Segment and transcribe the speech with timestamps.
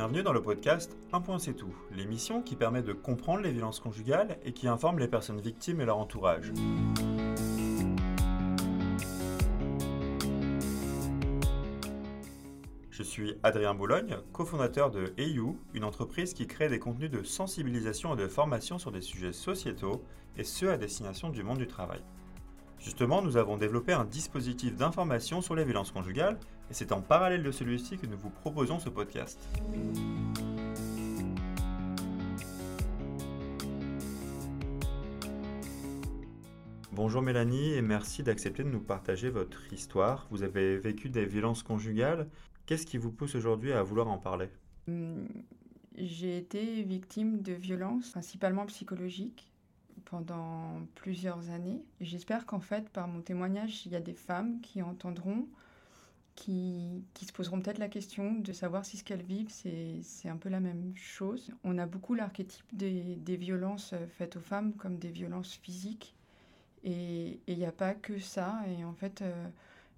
[0.00, 3.80] Bienvenue dans le podcast Un point c'est tout, l'émission qui permet de comprendre les violences
[3.80, 6.54] conjugales et qui informe les personnes victimes et leur entourage.
[12.90, 18.14] Je suis Adrien Boulogne, cofondateur de EU, une entreprise qui crée des contenus de sensibilisation
[18.14, 20.02] et de formation sur des sujets sociétaux,
[20.38, 22.00] et ce à destination du monde du travail.
[22.80, 26.38] Justement, nous avons développé un dispositif d'information sur les violences conjugales,
[26.70, 29.38] et c'est en parallèle de celui-ci que nous vous proposons ce podcast.
[36.92, 40.26] Bonjour Mélanie et merci d'accepter de nous partager votre histoire.
[40.30, 42.28] Vous avez vécu des violences conjugales.
[42.66, 44.48] Qu'est-ce qui vous pousse aujourd'hui à vouloir en parler?
[44.88, 45.28] Hum,
[45.96, 49.50] J'ai été victime de violences, principalement psychologiques,
[50.10, 51.84] pendant plusieurs années.
[52.00, 55.46] J'espère qu'en fait, par mon témoignage, il y a des femmes qui entendront,
[56.34, 60.36] qui, qui se poseront peut-être la question de savoir si ce qu'elles vivent, c'est un
[60.36, 61.52] peu la même chose.
[61.62, 66.14] On a beaucoup l'archétype des, des, violences faites aux femmes comme des violences physiques.
[66.82, 68.60] Et il n'y a pas que ça.
[68.68, 69.48] Et en fait, euh,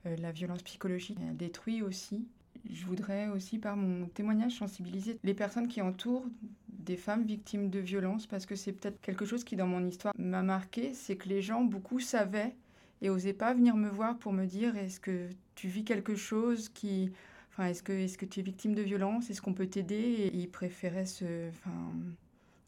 [0.07, 2.27] euh, la violence psychologique elle détruit aussi
[2.71, 6.27] je voudrais aussi par mon témoignage sensibiliser les personnes qui entourent
[6.69, 10.15] des femmes victimes de violences parce que c'est peut-être quelque chose qui dans mon histoire
[10.19, 12.55] m'a marqué, c'est que les gens beaucoup savaient
[13.01, 16.69] et osaient pas venir me voir pour me dire est-ce que tu vis quelque chose
[16.69, 17.11] qui
[17.51, 19.95] enfin est-ce que est-ce que tu es victime de violence, est-ce qu'on peut t'aider?
[19.95, 21.93] Et ils préféraient se enfin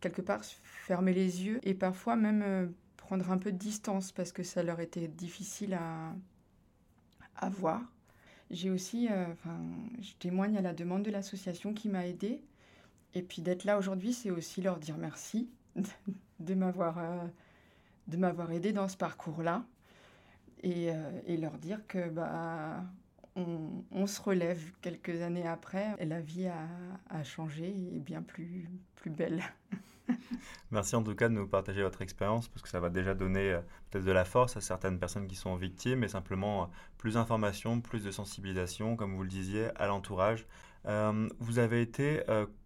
[0.01, 4.33] quelque part fermer les yeux et parfois même euh, prendre un peu de distance parce
[4.33, 6.15] que ça leur était difficile à
[7.37, 7.83] à voir.
[8.51, 9.59] J'ai aussi, euh, enfin,
[10.01, 12.43] je témoigne à la demande de l'association qui m'a aidée.
[13.15, 15.49] Et puis d'être là aujourd'hui, c'est aussi leur dire merci
[16.41, 17.27] de m'avoir euh,
[18.09, 19.65] de m'avoir aidé dans ce parcours-là
[20.63, 22.85] et, euh, et, leur dire que bah
[23.37, 29.11] on, se relève quelques années après et la vie a, changé et bien plus plus
[29.11, 29.43] belle.
[30.71, 33.53] Merci en tout cas de nous partager votre expérience parce que ça va déjà donner
[33.53, 33.61] euh,
[33.91, 36.67] peut-être de la force à certaines personnes qui sont victimes et simplement euh,
[36.99, 40.47] plus d'informations, plus de sensibilisation, comme vous le disiez, à l'entourage.
[40.87, 42.23] Euh, vous avez été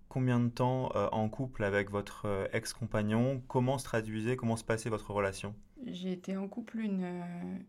[0.08, 3.42] combien de temps en couple avec votre ex-compagnon?
[3.46, 5.54] Comment se traduisait, comment se passait votre relation?
[5.86, 7.22] J'ai été en couple une,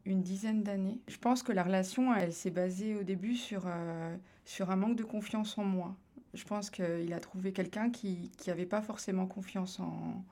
[0.05, 1.01] une dizaine d'années.
[1.07, 3.67] Je pense que la relation, elle s'est basée au début sur,
[4.45, 5.95] sur un manque de confiance en moi.
[6.33, 10.23] Je pense qu'il a trouvé quelqu'un qui n'avait pas forcément confiance en,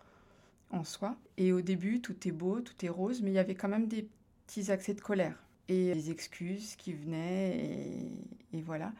[0.71, 1.17] en soi.
[1.37, 3.87] Et au début, tout est beau, tout est rose, mais il y avait quand même
[3.87, 4.07] des
[4.45, 8.93] petits accès de colère et des excuses qui venaient, et, et voilà.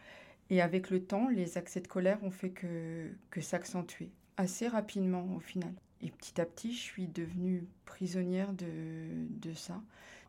[0.50, 5.28] Et avec le temps, les accès de colère ont fait que, que s'accentuer assez rapidement
[5.36, 5.74] au final.
[6.02, 8.66] Et petit à petit, je suis devenue prisonnière de,
[9.30, 9.82] de ça.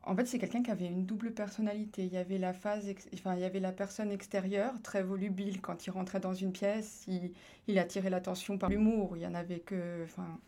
[0.09, 2.03] En fait, c'est quelqu'un qui avait une double personnalité.
[2.03, 5.61] Il y avait la phase, enfin, il y avait la personne extérieure, très volubile.
[5.61, 7.33] Quand il rentrait dans une pièce, il,
[7.67, 9.19] il attirait l'attention par l'humour.
[9.19, 10.41] Il y en avait que, enfin,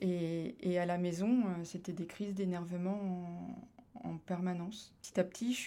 [0.00, 3.58] et, à la maison, euh, c'était des crises d'énervement
[4.04, 4.94] en, en, permanence.
[5.02, 5.58] Petit à petit, je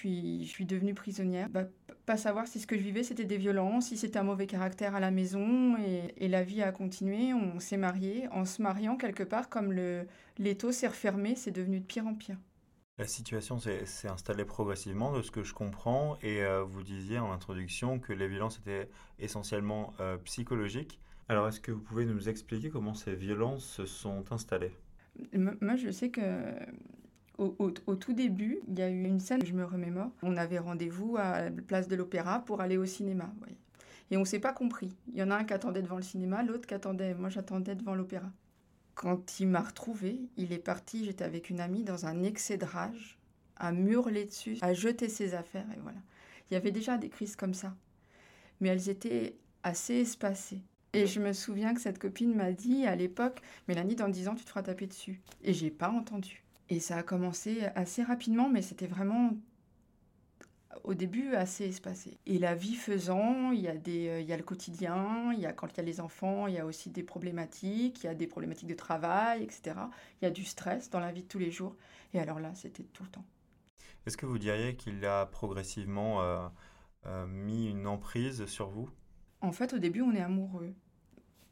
[0.48, 1.50] suis, devenue prisonnière.
[1.50, 1.66] Bah,
[2.06, 4.96] pas savoir si ce que je vivais, c'était des violences, si c'était un mauvais caractère
[4.96, 5.76] à la maison.
[6.18, 7.34] Et, la vie a continué.
[7.34, 8.30] On s'est marié.
[8.30, 10.06] En se mariant quelque part, comme le
[10.38, 12.38] l'étau s'est refermé, c'est devenu de pire en pire.
[13.00, 17.32] La situation s'est installée progressivement, de ce que je comprends, et euh, vous disiez en
[17.32, 18.90] introduction que les violences étaient
[19.20, 21.00] essentiellement euh, psychologiques.
[21.30, 24.74] Alors, est-ce que vous pouvez nous expliquer comment ces violences se sont installées?
[25.34, 26.22] Moi, je sais que
[27.38, 31.16] au, tout début, il y a eu une scène, je me remémore, on avait rendez-vous
[31.18, 33.32] à la place de l'Opéra pour aller au cinéma.
[34.12, 34.92] Et on ne s'est pas compris.
[35.14, 37.76] Il y en a un qui attendait devant le cinéma, l'autre qui attendait, moi j'attendais
[37.76, 38.30] devant l'Opéra.
[39.00, 42.66] Quand il m'a retrouvée, il est parti, j'étais avec une amie, dans un excès de
[42.66, 43.18] rage,
[43.56, 46.00] à hurler dessus, à jeter ses affaires, et voilà.
[46.52, 47.74] Il y avait déjà des crises comme ça,
[48.60, 50.60] mais elles étaient assez espacées.
[50.92, 53.40] Et je me souviens que cette copine m'a dit à l'époque,
[53.70, 55.22] Mélanie, dans 10 ans, tu te feras taper dessus.
[55.46, 56.44] Et j'ai pas entendu.
[56.68, 59.32] Et ça a commencé assez rapidement, mais c'était vraiment
[60.84, 62.18] au début assez espacé.
[62.26, 65.40] Et la vie faisant, il y, a des, euh, il y a le quotidien, il
[65.40, 68.08] y a quand il y a les enfants, il y a aussi des problématiques, il
[68.08, 69.76] y a des problématiques de travail, etc.
[70.22, 71.76] Il y a du stress dans la vie de tous les jours.
[72.14, 73.26] Et alors là, c'était tout le temps.
[74.06, 76.48] Est-ce que vous diriez qu'il a progressivement euh,
[77.06, 78.90] euh, mis une emprise sur vous?
[79.42, 80.74] En fait, au début, on est amoureux.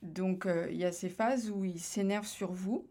[0.01, 2.87] Donc, euh, il y a ces phases où il s'énerve sur vous.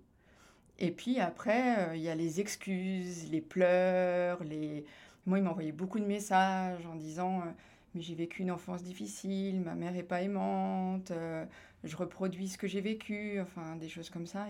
[0.78, 4.84] Et puis après, il y a les excuses, les pleurs, les
[5.26, 7.50] moi, il m'envoyait beaucoup de messages en disant euh,
[7.94, 11.44] Mais j'ai vécu une enfance difficile, ma mère est pas aimante, euh,
[11.84, 14.46] je reproduis ce que j'ai vécu, enfin, des choses comme ça.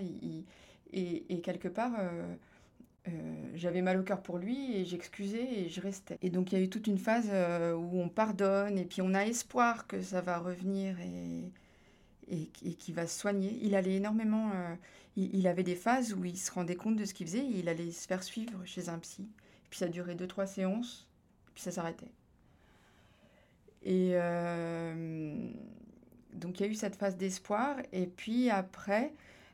[0.92, 2.36] Et, et, quelque part, euh,
[3.54, 6.18] j'avais mal au cœur pour lui et j'excusais et je restais.
[6.22, 7.30] Et donc il y a eu toute une phase
[7.74, 11.52] où on pardonne et puis on a espoir que ça va revenir et,
[12.28, 13.58] et, qui va se soigner.
[13.62, 14.50] Il allait énormément.
[15.16, 17.68] il, avait des phases où il se rendait compte de ce qu'il faisait et il
[17.68, 19.28] allait se faire suivre chez un psy.
[19.70, 21.08] Puis ça durait deux, trois séances,
[21.48, 22.10] et puis ça s'arrêtait.
[23.82, 24.16] Et
[26.36, 27.76] donc il y a eu cette phase d'espoir.
[27.92, 29.12] Et puis après,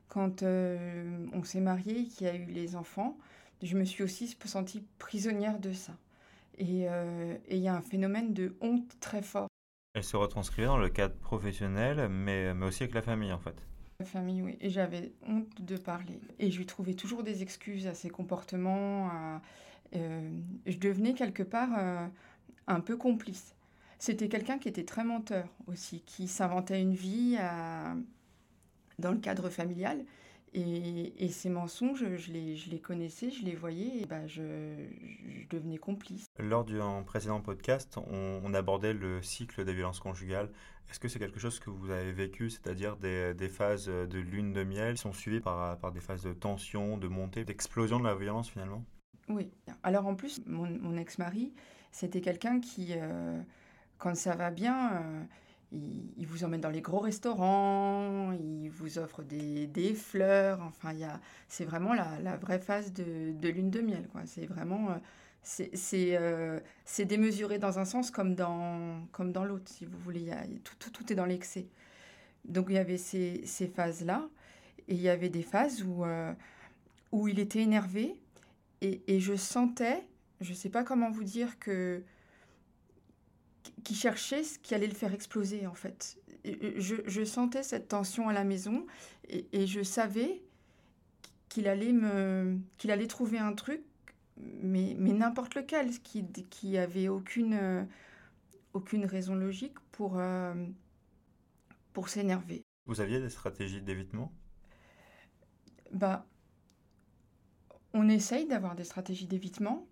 [0.08, 3.16] quand euh, on s'est marié, qu'il y a eu les enfants,
[3.62, 5.92] je me suis aussi sentie prisonnière de ça.
[6.60, 9.48] Euh, et il y a un phénomène de honte très fort.
[9.94, 13.56] Elle se retranscrivait dans le cadre professionnel, mais, mais aussi avec la famille en fait.
[14.00, 14.56] La famille, oui.
[14.60, 16.18] Et j'avais honte de parler.
[16.38, 19.08] Et je lui trouvais toujours des excuses à ses comportements.
[19.08, 19.38] Euh,
[19.92, 22.10] je devenais quelque part
[22.66, 23.54] un peu complice.
[23.98, 27.36] C'était quelqu'un qui était très menteur aussi, qui s'inventait une vie
[28.98, 30.04] dans le cadre familial.
[30.54, 34.42] Et, ces mensonges, je les, connaissais, je les voyais, et bah je,
[35.48, 36.26] devenais complice.
[36.38, 40.50] Lors du précédent podcast, on, abordait le cycle des violences conjugales.
[40.90, 44.62] Est-ce que c'est quelque chose que vous avez vécu, c'est-à-dire des, phases de lune de
[44.62, 48.50] miel qui sont suivies par des phases de tension, de montée, d'explosion de la violence
[48.50, 48.84] finalement?
[49.28, 49.50] Oui.
[49.82, 51.52] Alors en plus, mon, ex-mari,
[51.90, 52.88] c'était quelqu'un qui...
[52.90, 53.40] Euh,
[53.98, 55.22] quand ça va bien, euh,
[56.16, 60.60] il, vous emmène dans les gros restaurants, il vous offre des, fleurs.
[60.60, 60.92] Enfin,
[61.48, 64.08] c'est vraiment la, vraie phase de, lune de miel.
[64.24, 64.90] C'est vraiment.
[64.90, 70.32] Euh, c'est démesuré dans un sens comme dans, l'autre, si vous voulez.
[70.64, 71.66] tout, est dans l'excès.
[72.44, 74.28] Donc il y avait ces, ces phases-là,
[74.88, 76.04] et il y avait des phases où,
[77.12, 78.16] où il était énervé,
[78.82, 80.06] et, et je sentais,
[80.40, 82.02] je ne sais pas comment vous dire, que
[83.84, 86.18] qui cherchait ce qui allait le faire exploser en fait.
[86.44, 88.86] Je, je sentais cette tension à la maison
[89.28, 90.42] et, et je savais
[91.48, 93.82] qu'il allait me qu'il allait trouver un truc
[94.36, 97.86] mais, mais n'importe lequel qui qui avait aucune
[98.72, 100.54] aucune raison logique pour euh,
[101.92, 102.62] pour s'énerver.
[102.86, 104.32] Vous aviez des stratégies d'évitement?
[105.92, 106.26] Bah
[107.94, 109.86] on essaye d'avoir des stratégies d'évitement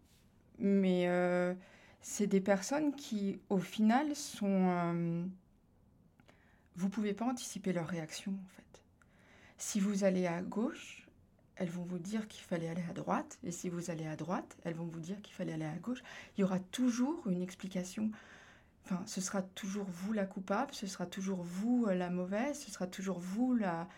[0.61, 1.55] mais euh,
[2.03, 4.47] c'est des personnes qui, au final, sont...
[4.47, 5.25] Euh,
[6.77, 8.83] vous pouvez pas anticiper leur réaction, en fait.
[9.59, 11.07] Si vous allez à gauche,
[11.57, 14.57] elles vont vous dire qu'il fallait aller à droite, et si vous allez à droite,
[14.65, 16.03] elles vont vous dire qu'il fallait aller à gauche.
[16.37, 18.11] Il y aura toujours une explication.
[18.85, 22.71] Enfin, ce sera toujours vous la coupable, ce sera toujours vous euh, la mauvaise, ce
[22.71, 23.89] sera toujours vous la...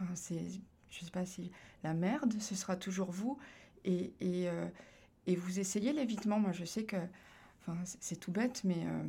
[0.00, 0.42] Enfin, c'est...
[0.90, 1.50] Je sais pas si...
[1.84, 3.38] La merde, ce sera toujours vous.
[3.84, 4.66] Et, et, euh,
[5.26, 6.38] et vous essayez l'évitement.
[6.38, 6.96] Moi, je sais que
[7.84, 9.02] c'est tout bête, mais euh,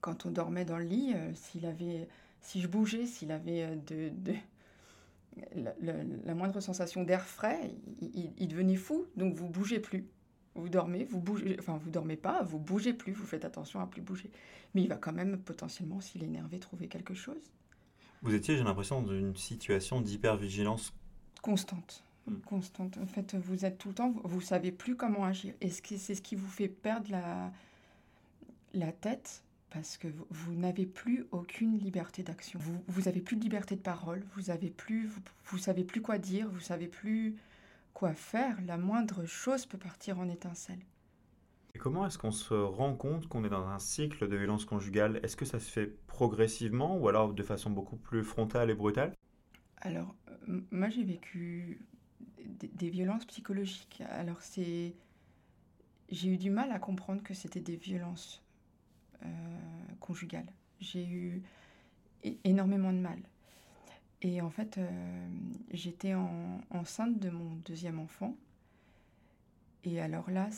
[0.00, 2.08] quand on dormait dans le lit, euh, s'il avait,
[2.40, 4.34] si je bougeais, s'il avait de, de
[5.54, 7.70] la, moindre sensation d'air frais,
[8.00, 9.06] il, devenait fou.
[9.16, 10.06] Donc vous bougez plus.
[10.54, 13.86] Vous dormez, vous bougez, enfin vous dormez pas, vous bougez plus, vous faites attention à
[13.86, 14.30] plus bouger.
[14.74, 17.52] Mais il va quand même potentiellement, s'il est énervé, trouver quelque chose.
[18.24, 20.94] Vous étiez, j'ai l'impression, dans une situation d'hypervigilance
[21.42, 22.02] constante.
[22.26, 22.36] Mm.
[22.46, 22.96] constante.
[22.96, 25.52] En fait, vous êtes tout le temps, vous savez plus comment agir.
[25.60, 27.52] Et c'est ce qui vous fait perdre la,
[28.72, 29.42] la tête?
[29.68, 32.60] Parce que vous, n'avez plus aucune liberté d'action.
[32.62, 36.00] Vous, vous avez plus de liberté de parole, vous avez plus, vous, vous, savez plus
[36.00, 37.34] quoi dire, vous savez plus
[37.92, 38.56] quoi faire.
[38.66, 40.78] La moindre chose peut partir en étincelle.
[41.74, 45.18] Et comment est-ce qu'on se rend compte qu'on est dans un cycle de violence conjugale?
[45.24, 49.12] Est-ce que ça se fait progressivement ou alors de façon beaucoup plus frontale et brutale?
[49.78, 50.14] Alors,
[50.48, 51.80] euh, moi j'ai vécu
[52.44, 54.02] des, violences psychologiques.
[54.08, 54.94] Alors c'est,
[56.10, 58.42] j'ai eu du mal à comprendre que c'était des violences
[59.24, 59.26] euh,
[59.98, 60.52] conjugales.
[60.80, 61.42] J'ai eu
[62.44, 63.18] énormément de mal.
[64.22, 65.28] Et en fait, euh,
[65.72, 66.14] j'étais
[66.70, 68.36] enceinte de mon deuxième enfant.
[69.84, 70.48] Et alors là,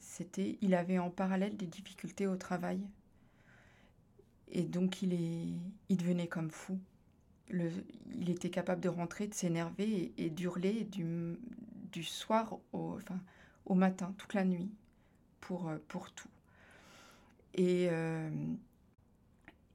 [0.00, 2.80] c'était, il avait en parallèle des difficultés au travail.
[4.48, 5.48] Et donc, il, est,
[5.88, 6.78] il devenait comme fou
[7.50, 11.36] il était capable de rentrer, de s'énerver et, d'hurler du,
[11.92, 13.20] du, soir au, enfin,
[13.66, 14.70] au matin, toute la nuit,
[15.40, 16.28] pour, euh, pour tout.
[17.54, 18.30] Et, euh,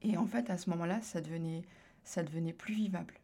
[0.02, 1.62] et en fait, à ce moment-là, ça devenait,
[2.04, 3.14] ça devenait plus vivable.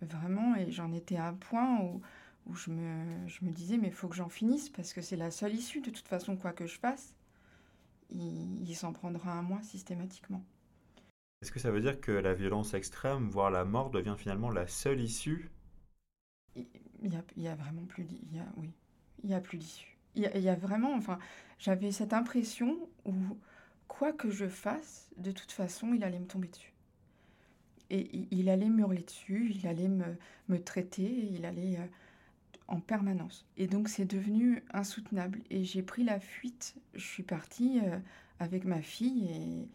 [0.00, 2.00] Vraiment, et j'en étais à un point où,
[2.46, 5.16] où je, me, je me disais, mais il faut que j'en finisse, parce que c'est
[5.16, 7.14] la seule issue, de toute façon, quoi que je fasse,
[8.10, 10.44] il, il s'en prendra à moi systématiquement.
[11.40, 14.66] Est-ce que ça veut dire que la violence extrême, voire la mort, devient finalement la
[14.66, 15.50] seule issue?
[16.54, 18.26] Il y a, y a vraiment plus d'issue.
[18.56, 18.70] Oui,
[19.24, 19.96] il y a plus d'issue.
[20.14, 21.18] Il, il y, a vraiment, enfin,
[21.58, 23.14] j'avais cette impression où
[23.88, 26.72] quoi que je fasse, de toute façon, il allait me tomber dessus.
[27.90, 30.16] Et il, allait me hurler dessus, il allait me,
[30.48, 31.78] me traiter, il allait...
[31.78, 31.86] Euh,
[32.72, 33.44] en permanence.
[33.58, 35.40] Et donc c'est devenu insoutenable.
[35.50, 36.74] Et j'ai pris la fuite.
[36.94, 37.98] Je suis partie euh,
[38.40, 39.68] avec ma fille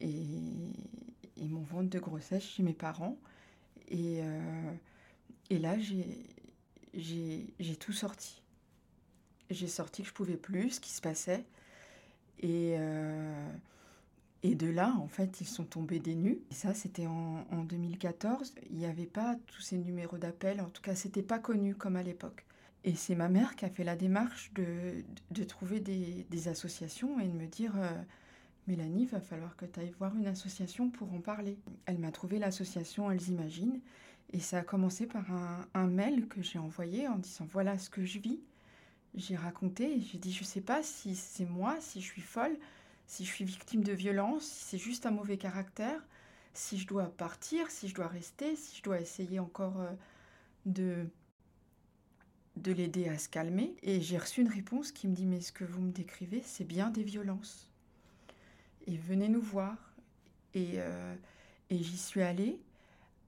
[0.00, 0.08] et,
[1.36, 3.16] et, mon ventre de grossesse chez mes parents.
[3.88, 4.72] Et, euh,
[5.48, 8.42] et là, j'ai tout sorti.
[9.50, 11.44] J'ai sorti que je pouvais plus, ce qui se passait.
[12.40, 13.50] Et, euh,
[14.42, 16.40] et de là, en fait, ils sont tombés des nues.
[16.50, 18.54] Et ça, c'était en, en, 2014.
[18.70, 20.60] Il n'y avait pas tous ces numéros d'appel.
[20.60, 22.44] En tout cas, c'était pas connu comme à l'époque.
[22.84, 27.28] Et c'est ma mère qui a fait la démarche de, de trouver des, associations et
[27.28, 27.88] de me dire euh,
[28.66, 31.56] Mélanie, il va falloir que tu ailles voir une association pour en parler.
[31.86, 33.80] Elle m'a trouvé l'association Elles Imaginent.
[34.32, 35.24] Et ça a commencé par
[35.74, 38.40] un, mail que j'ai envoyé en disant Voilà ce que je vis.
[39.14, 42.56] J'ai raconté et j'ai dit Je sais pas si c'est moi, si je suis folle
[43.12, 46.00] si je suis victime de violence, si c'est juste un mauvais caractère,
[46.54, 49.92] si je dois partir, si je dois rester, si je dois essayer encore euh,
[50.64, 51.06] de,
[52.56, 53.76] de l'aider à se calmer.
[53.82, 56.64] Et j'ai reçu une réponse qui me dit, mais ce que vous me décrivez, c'est
[56.64, 57.70] bien des violences.
[58.86, 59.76] Et venez nous voir.
[60.54, 61.14] Et, euh,
[61.68, 62.58] et j'y suis allée,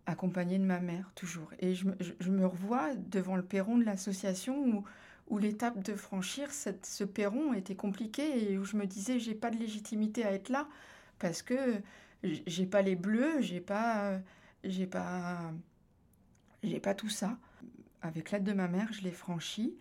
[0.07, 1.51] accompagnée de ma mère, toujours.
[1.59, 1.87] Et je,
[2.21, 4.85] je me revois devant le perron de l'association où
[5.29, 9.51] où l'étape de franchir ce perron était compliquée et où je me disais j'ai pas
[9.51, 10.69] de légitimité à être là
[11.19, 11.81] parce que
[12.23, 14.21] j'ai pas les bleus, j'ai pas
[14.65, 15.53] j'ai pas
[16.63, 17.39] j'ai pas tout ça.
[18.03, 19.77] Avec l'aide de ma mère, je l'ai franchi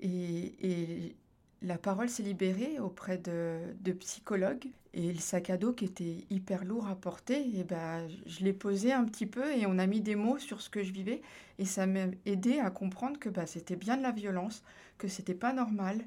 [0.00, 1.16] et, et
[1.62, 6.24] la parole s'est libérée auprès de, de, psychologues et le sac à dos qui était
[6.30, 9.86] hyper lourd à porter, et ben, je l'ai posé un petit peu et on a
[9.86, 11.22] mis des mots sur ce que je vivais
[11.58, 14.62] et ça m'a aidé à comprendre que bah, c'était bien de la violence,
[14.98, 16.04] que c'était pas normal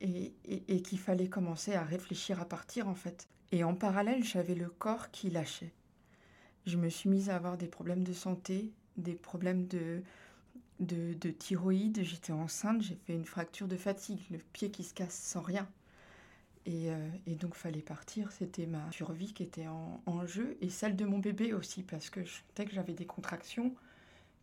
[0.00, 3.26] et, et, et qu'il fallait commencer à réfléchir à partir en fait.
[3.52, 5.72] Et en parallèle, j'avais le corps qui lâchait.
[6.66, 10.02] Je me suis mise à avoir des problèmes de santé, des problèmes de,
[10.80, 14.94] de, de thyroïde, j'étais enceinte, j'ai fait une fracture de fatigue, le pied qui se
[14.94, 15.68] casse sans rien.
[16.66, 20.68] Et, euh, et donc fallait partir, c'était ma survie qui était en, en, jeu et
[20.68, 23.74] celle de mon bébé aussi parce que je sentais que j'avais des contractions,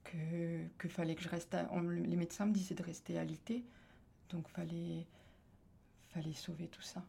[0.03, 3.63] que, que fallait que je reste, à, on, les médecins me disaient de rester alité,
[4.29, 5.05] donc fallait,
[6.09, 7.05] fallait sauver tout ça.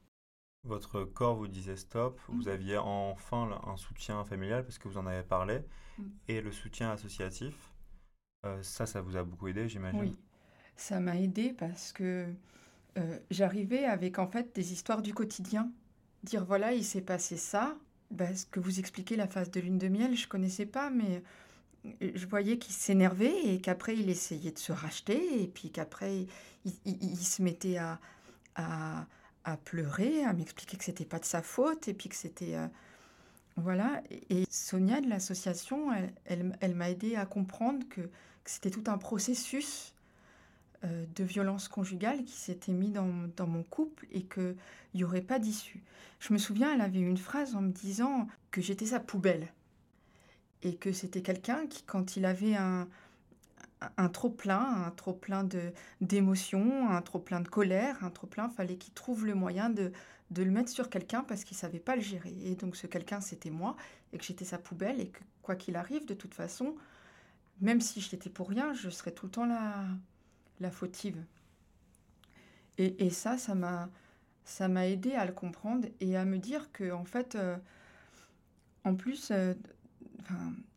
[0.64, 2.36] Votre corps vous disait stop, mmh.
[2.36, 5.60] vous aviez enfin un soutien familial parce que vous en avez parlé,
[5.96, 6.02] mmh.
[6.28, 7.72] et le soutien associatif.
[8.46, 10.00] Euh, ça, ça vous a beaucoup aidé, j'imagine?
[10.00, 10.16] Oui,
[10.76, 12.26] ça m'a aidé parce que
[12.96, 15.70] euh, j'arrivais avec en fait des histoires du quotidien.
[16.22, 17.76] Dire voilà, il s'est passé ça.
[18.10, 21.22] Ben, ce que vous expliquez, la phase de lune de miel, je connaissais pas, mais
[21.84, 26.26] euh, je voyais qu'il s'énervait et qu'après il essayait de se racheter et puis qu'après
[26.64, 28.00] il, se mettait à,
[28.54, 29.06] à,
[29.44, 32.56] à pleurer, à m'expliquer que c'était pas de sa faute et puis que c'était.
[33.58, 34.02] Voilà.
[34.30, 35.92] Et Sonia de l'association,
[36.26, 38.02] elle, elle, m'a aidé à comprendre que
[38.44, 39.94] c'était tout un processus
[40.84, 44.56] euh, de violence conjugale qui s'était mis dans, dans, mon couple et qu'il
[44.94, 45.82] n'y aurait pas d'issue.
[46.20, 49.52] Je me souviens, elle avait une phrase en me disant que j'étais sa poubelle
[50.62, 52.88] et que c'était quelqu'un qui, quand il avait un,
[53.96, 55.46] un trop-plein, un trop-plein
[56.00, 59.92] d'émotions, un trop-plein de colère, un trop-plein, fallait qu'il trouve le moyen de,
[60.30, 62.34] de le mettre sur quelqu'un parce qu'il savait pas le gérer.
[62.42, 63.76] Et donc ce quelqu'un, c'était moi,
[64.12, 66.76] et que j'étais sa poubelle, et que quoi qu'il arrive, de toute façon,
[67.60, 69.86] même si j'étais pour rien, je serais tout le temps la,
[70.60, 71.24] la fautive.
[72.76, 73.90] Et, et ça, ça m'a,
[74.44, 77.56] ça m'a aidé à le comprendre et à me dire que, en fait, euh,
[78.84, 79.54] en plus, euh,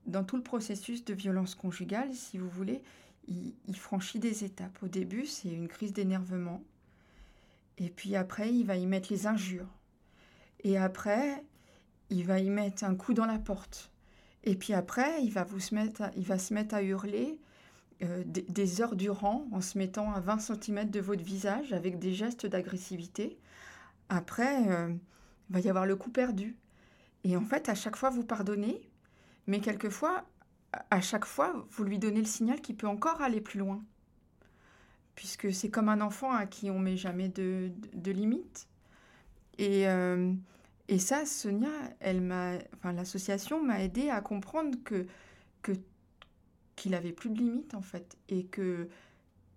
[0.08, 2.82] dans tout le processus de violence conjugale, si vous voulez,
[3.28, 4.82] il, il franchit des étapes.
[4.82, 6.64] Au début, c'est une crise d'énervement.
[7.78, 9.70] Et puis après, il va y mettre les injures.
[10.64, 11.44] Et après,
[12.10, 13.92] il va y mettre un coup dans la porte.
[14.44, 17.40] Et puis après, il va, vous se, mettre à, il va se mettre à hurler
[18.04, 22.14] euh, des, heures durant en se mettant à 20 cm de votre visage avec des
[22.14, 23.38] gestes d'agressivité.
[24.10, 24.90] Après, euh,
[25.50, 26.58] il va y avoir le coup perdu.
[27.24, 28.90] Et en fait, à chaque fois, vous pardonnez,
[29.46, 30.26] mais quelquefois,
[30.90, 33.84] à chaque fois, vous lui donnez le signal qu'il peut encore aller plus loin.
[35.16, 38.68] Puisque c'est comme un enfant à qui on met jamais de, de, limites.
[39.58, 40.34] Et, euh,
[40.88, 44.78] et ça, Sonia, elle m'a, enfin, l'association m'a aidé à comprendre
[46.76, 48.90] qu'il avait plus de limites en fait, et que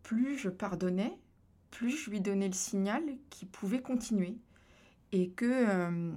[0.02, 1.18] plus je pardonnais,
[1.70, 4.36] plus je lui donnais le signal qu'il pouvait continuer,
[5.12, 6.12] et que euh,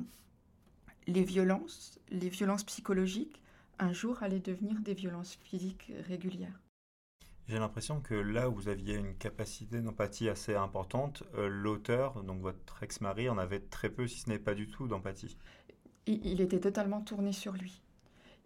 [1.07, 3.41] les violences, les violences psychologiques,
[3.79, 6.59] un jour allaient devenir des violences physiques régulières.
[7.47, 12.41] J'ai l'impression que là où vous aviez une capacité d'empathie assez importante, euh, l'auteur, donc
[12.41, 15.37] votre ex-mari, en avait très peu, si ce n'est pas du tout, d'empathie.
[16.07, 17.81] Il, était totalement tourné sur lui.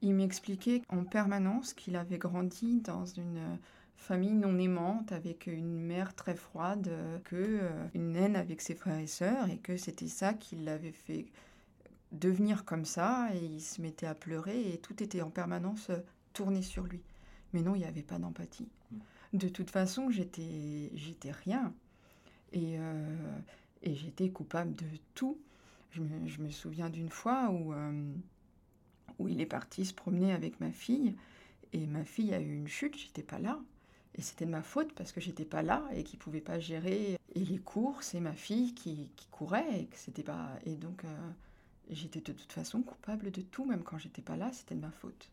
[0.01, 3.59] Il m'expliquait en permanence qu'il avait grandi dans une
[3.97, 6.91] famille non aimante avec une mère très froide,
[7.23, 11.27] que une haine avec ses frères et sœurs et que c'était ça qui l'avait fait
[12.11, 15.91] devenir comme ça et il se mettait à pleurer et tout était en permanence
[16.33, 17.03] tourné sur lui.
[17.53, 18.67] Mais non, il n'y avait pas d'empathie.
[18.91, 18.97] Mm.
[19.33, 21.73] De toute façon, j'étais j'étais rien
[22.51, 22.75] et,
[23.81, 25.37] et j'étais coupable de tout.
[25.91, 27.73] Je me, je me souviens d'une fois où
[29.21, 31.15] où il est parti se promener avec ma fille.
[31.73, 33.59] Et ma fille a eu une chute, j'étais pas là.
[34.15, 37.17] Et c'était de ma faute parce que j'étais pas là et qu'il pouvait pas gérer
[37.33, 41.05] et les courses et ma fille qui, qui courait et que c'était pas et donc
[41.05, 41.29] euh,
[41.89, 44.91] j'étais de toute façon coupable de tout même quand j'étais pas là, c'était de ma
[44.91, 45.29] faute.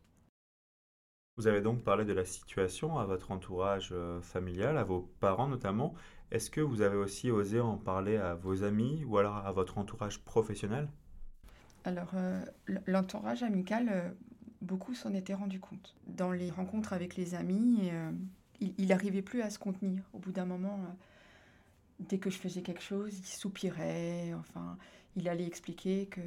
[1.39, 5.47] Vous avez donc parlé de la situation à votre entourage euh, familial, à vos parents
[5.47, 5.95] notamment.
[6.33, 9.79] Est-ce que vous avez aussi osé en parler à vos amis ou alors à votre
[9.79, 10.89] entourage professionnel?
[11.85, 12.45] Alors, euh,
[12.87, 14.11] l'entourage amical, euh,
[14.63, 15.95] beaucoup s'en étaient rendu compte.
[16.09, 17.93] Dans les rencontres avec les amis,
[18.61, 20.03] il n'arrivait plus à se contenir.
[20.13, 20.81] Au bout d'un moment,
[22.01, 24.35] dès que je faisais quelque chose, il soupirait.
[24.35, 24.77] Enfin,
[25.15, 26.21] il allait expliquer que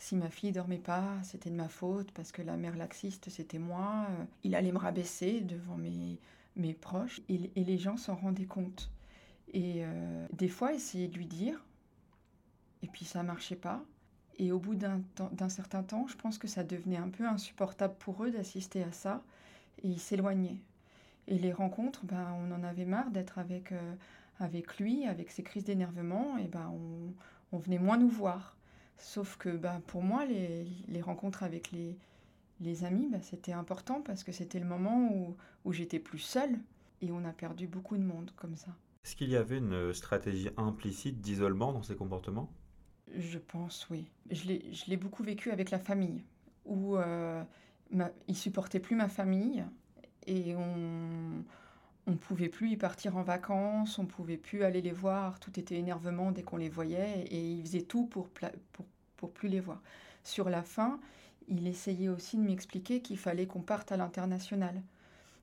[0.00, 3.58] si ma fille dormait pas, c'était de ma faute parce que la mère laxiste, c'était
[3.60, 4.08] moi.
[4.42, 6.18] Il allait me rabaisser devant mes,
[6.56, 8.90] mes proches et, les gens s'en rendaient compte.
[9.52, 9.82] Et
[10.32, 11.62] des fois, essayer de lui dire,
[12.82, 13.84] et puis ça marchait pas.
[14.38, 15.02] Et au bout d'un
[15.48, 19.22] certain temps, je pense que ça devenait un peu insupportable pour eux d'assister à ça.
[19.82, 20.60] Et ils s'éloignaient.
[21.28, 23.94] Et les rencontres, ben, on en avait marre d'être avec, euh,
[24.38, 26.38] avec lui, avec ses crises d'énervement.
[26.38, 26.72] Et ben,
[27.52, 28.56] on, venait moins nous voir.
[29.00, 31.96] Sauf que ben, pour moi, les, les rencontres avec les,
[32.60, 36.58] les amis, ben, c'était important parce que c'était le moment où, où j'étais plus seule.
[37.02, 38.70] Et on a perdu beaucoup de monde comme ça.
[39.04, 42.52] Est-ce qu'il y avait une stratégie implicite d'isolement dans ces comportements?
[43.16, 44.04] Je pense, oui.
[44.30, 46.22] Je l'ai beaucoup vécu avec la famille,
[46.66, 47.42] où euh,
[47.90, 49.64] ma, il supportait plus ma famille
[50.26, 51.42] et on
[52.10, 55.76] on pouvait plus y partir en vacances, on pouvait plus aller les voir, tout était
[55.76, 59.80] énervement dès qu'on les voyait et il faisait tout pour, pour, pour plus les voir.
[60.24, 60.98] Sur la fin,
[61.46, 64.82] il essayait aussi de m'expliquer qu'il fallait qu'on parte à l'international.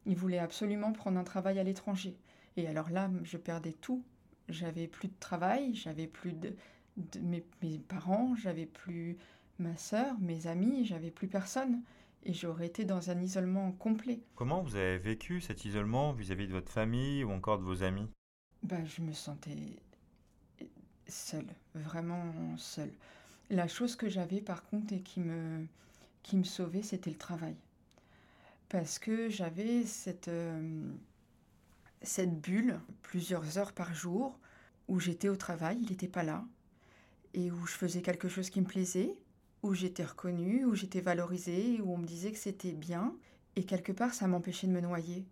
[0.05, 2.17] Il voulait absolument prendre un travail à l'étranger.
[2.57, 4.03] Et alors là, je perdais tout.
[4.49, 6.53] J'avais plus de travail, j'avais plus de,
[6.97, 7.43] de mes,
[7.87, 9.17] parents, j'avais plus
[9.59, 11.81] ma sœur, mes amis, j'avais plus personne.
[12.27, 14.19] Et j'aurais été dans un isolement complet.
[14.35, 18.09] Comment vous avez vécu cet isolement vis-à-vis de votre famille ou encore de vos amis?
[18.63, 19.55] Bah, Je me sentais
[21.07, 22.91] seule, vraiment seule.
[23.49, 25.65] La chose que j'avais par contre et qui me,
[26.21, 27.55] qui me sauvait, c'était le travail.
[28.67, 30.91] Parce que j'avais cette, euh,
[32.01, 34.37] cette bulle, plusieurs heures par jour,
[34.89, 36.43] où j'étais au travail, il n'était pas là
[37.33, 39.15] et où je faisais quelque chose qui me plaisait,
[39.67, 43.15] où j'étais reconnue, où j'étais valorisée, où on me disait que c'était bien.
[43.55, 45.25] Et quelque part, ça m'empêchait de me noyer.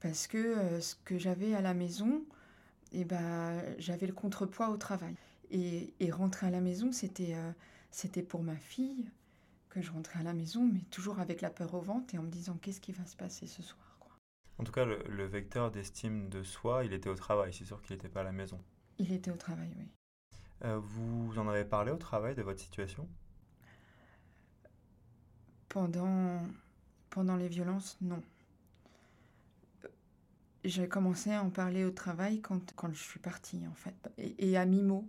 [0.00, 2.24] Parce que euh, ce que j'avais à la maison,
[2.92, 5.14] eh ben, j'avais le contrepoids au travail.
[5.50, 7.52] Et, et rentrer à la maison, c'était euh,
[7.90, 9.10] c'était pour ma fille
[9.68, 12.22] que je rentrais à la maison, mais toujours avec la peur au ventre et en
[12.22, 13.96] me disant qu'est-ce qui va se passer ce soir.
[14.00, 14.12] Quoi.
[14.58, 17.52] En tout cas, le, le vecteur d'estime de soi, il était au travail.
[17.52, 18.60] C'est sûr qu'il n'était pas à la maison.
[18.98, 19.86] Il était au travail, oui.
[20.64, 23.08] Euh, vous en avez parlé au travail de votre situation?
[25.70, 26.42] Pendant,
[27.10, 28.20] pendant les violences, non.
[30.64, 33.94] J'ai commencé à en parler au travail quand, quand je suis partie, en fait.
[34.18, 35.08] Et, à mi-mot,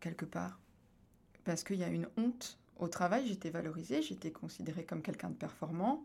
[0.00, 0.58] quelque part.
[1.44, 2.58] Parce qu'il y a une honte.
[2.78, 6.02] Au travail, j'étais valorisée, j'étais considérée comme quelqu'un de performant.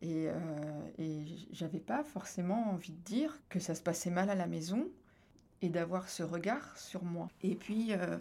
[0.00, 0.34] Et, euh,
[0.98, 4.88] et j'avais pas forcément envie de dire que ça se passait mal à la maison
[5.60, 7.28] et d'avoir ce regard sur moi.
[7.42, 8.18] Et puis, euh,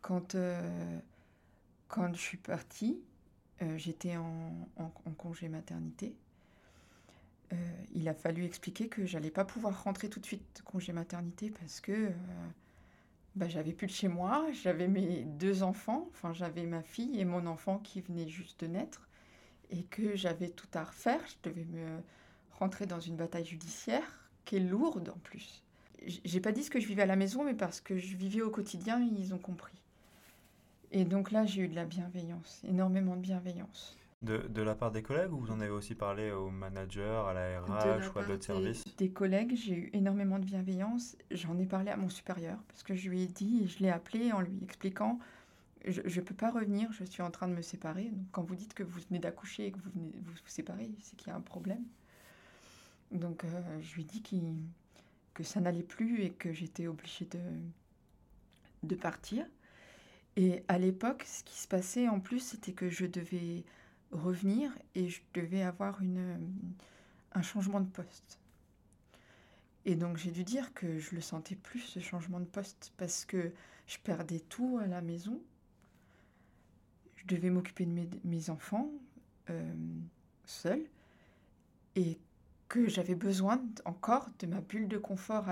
[0.00, 0.98] quand, euh,
[1.88, 3.00] quand je suis partie,
[3.62, 4.68] euh, j'étais en,
[5.16, 6.14] congé maternité.
[7.94, 11.80] il a fallu expliquer que j'allais pas pouvoir rentrer tout de suite congé maternité parce
[11.80, 12.10] que
[13.36, 17.24] bah, j'avais plus de chez moi, j'avais mes deux enfants, enfin j'avais ma fille et
[17.24, 19.08] mon enfant qui venait juste de naître
[19.70, 21.20] et que j'avais tout à refaire.
[21.26, 22.00] Je devais me
[22.58, 25.64] rentrer dans une bataille judiciaire qui est lourde en plus
[26.06, 28.42] j'ai pas dit ce que je vivais à la maison, mais parce que je vivais
[28.42, 29.83] au quotidien, ils ont compris.
[30.94, 33.96] Et donc là, j'ai eu de la bienveillance, énormément de bienveillance.
[34.22, 37.34] De, de, la part des collègues ou vous en avez aussi parlé au manager, à
[37.34, 38.84] la RH ou à d'autres services?
[38.96, 41.16] Des collègues, j'ai eu énormément de bienveillance.
[41.32, 44.32] J'en ai parlé à mon supérieur parce que je lui ai dit je l'ai appelé
[44.32, 45.18] en lui expliquant
[45.86, 48.04] je ne peux pas revenir, je suis en train de me séparer.
[48.04, 50.90] Donc, quand vous dites que vous venez d'accoucher et que vous venez vous, vous séparer,
[51.02, 51.84] c'est qu'il y a un problème.
[53.12, 53.48] Donc, euh,
[53.82, 54.22] je lui ai dit
[55.34, 57.38] que ça n'allait plus et que j'étais obligée de,
[58.82, 59.44] de partir.
[60.36, 63.64] Et à l'époque, ce qui se passait en plus, c'était que je devais
[64.10, 66.38] revenir et je devais avoir une,
[67.32, 68.38] un changement de poste.
[69.84, 73.24] Et donc j'ai dû dire que je le sentais plus, ce changement de poste, parce
[73.24, 73.52] que
[73.86, 75.40] je perdais tout à la maison.
[77.16, 78.90] Je devais m'occuper de mes, enfants
[79.50, 79.74] euh.
[81.96, 82.18] Et
[82.68, 85.46] que j'avais besoin encore de ma bulle de confort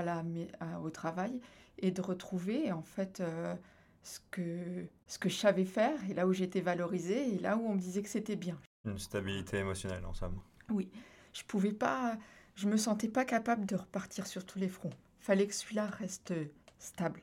[0.82, 1.40] au travail
[1.78, 3.54] et de retrouver en fait euh,
[4.02, 7.66] ce, que, ce que je savais faire et là où j'étais valorisée et là où
[7.66, 8.58] on me disait que c'était bien.
[8.84, 10.40] Une stabilité émotionnelle en somme.
[10.70, 10.90] Oui,
[11.32, 12.16] je pouvais pas,
[12.54, 14.92] je me sentais pas capable de repartir sur tous les fronts.
[15.20, 16.34] Fallait que celui-là reste
[16.78, 17.20] stable.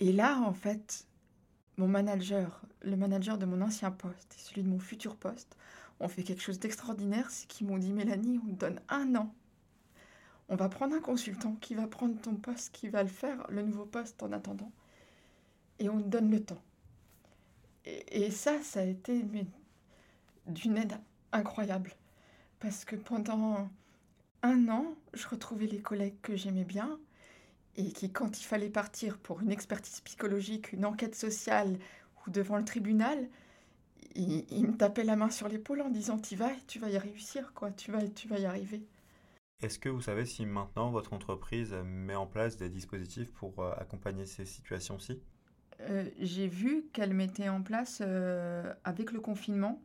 [0.00, 1.06] Et là, en fait,
[1.76, 5.56] mon manager, le manager de mon ancien poste et celui de mon futur poste,
[6.00, 9.34] ont fait quelque chose d'extraordinaire, c'est qu'ils m'ont dit Mélanie, on te donne un an.
[10.48, 13.62] On va prendre un consultant qui va prendre ton poste, qui va le faire, le
[13.62, 14.70] nouveau poste en attendant.
[15.78, 16.62] Et on donne le temps.
[17.84, 19.22] Et, ça, ça a été
[20.46, 20.98] d'une aide
[21.32, 21.94] incroyable.
[22.60, 23.70] Parce que pendant
[24.42, 26.98] un an, je retrouvais les collègues que j'aimais bien
[27.76, 31.78] et qui, quand il fallait partir pour une expertise psychologique, une enquête sociale
[32.26, 33.28] ou devant le tribunal,
[34.14, 37.52] ils, me tapaient la main sur l'épaule en disant Tu vas, tu vas y réussir,
[37.54, 38.82] quoi, tu vas, tu vas y arriver.
[39.60, 43.72] Est-ce que vous savez si maintenant votre entreprise met en place des dispositifs pour euh,
[43.76, 45.20] accompagner ces situations-ci?
[45.80, 49.80] Euh, J'ai vu qu'elle mettait en place euh, avec le confinement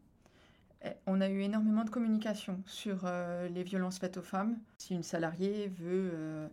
[0.85, 4.57] eh, on a eu énormément de communication sur euh, les violences faites aux femmes.
[4.77, 6.49] Si une salariée veut,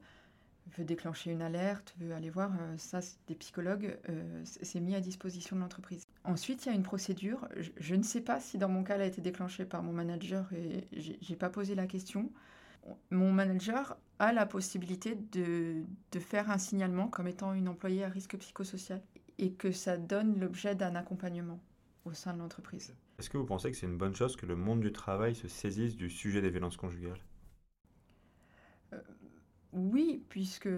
[0.78, 3.98] veut déclencher une alerte, veut aller voir, ça, des psychologues,
[4.44, 6.06] c'est mis à disposition de l'entreprise.
[6.22, 7.48] Ensuite, il y a une procédure.
[7.56, 10.48] Je, ne sais pas si dans mon cas, elle a été déclenchée par mon manager
[10.52, 12.30] et j'ai pas posé la question.
[13.10, 18.08] Mon manager a la possibilité de, de faire un signalement comme étant une employée à
[18.08, 19.02] risque psychosocial
[19.40, 21.60] et que ça donne l'objet d'un accompagnement
[22.04, 22.94] au sein de l'entreprise.
[23.18, 25.48] Est-ce que vous pensez que c'est une bonne chose que le monde du travail se
[25.48, 27.20] saisisse du sujet des violences conjugales?
[28.92, 29.00] Euh,
[29.72, 30.68] Oui, puisque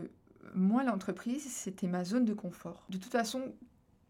[0.55, 2.85] moi, l'entreprise, c'était ma zone de confort.
[2.89, 3.55] De toute façon,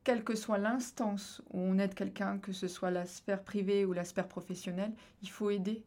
[0.04, 3.92] quelle que soit l'instance où on aide quelqu'un, que ce soit la sphère privée ou
[3.92, 5.84] la sphère professionnelle, il faut aider.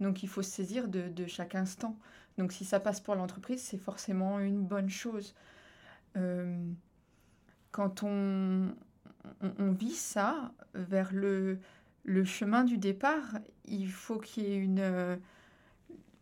[0.00, 1.98] Donc il faut se saisir de, chaque instant.
[2.38, 5.34] Donc si ça passe pour l'entreprise, c'est forcément une bonne chose.
[6.16, 6.70] Euh,
[7.72, 8.74] quand on,
[9.58, 11.58] vit ça vers le,
[12.24, 15.16] chemin du départ, il faut qu'il y ait une, euh,